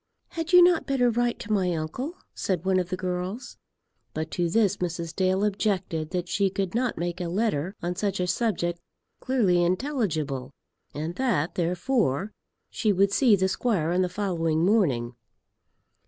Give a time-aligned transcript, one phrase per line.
[0.29, 3.59] "Had you not better write to my uncle?" said one of the girls.
[4.15, 5.15] But to this Mrs.
[5.15, 8.79] Dale objected that she could not make a letter on such a subject
[9.19, 10.49] clearly intelligible,
[10.95, 12.31] and that therefore
[12.71, 15.13] she would see the squire on the following morning.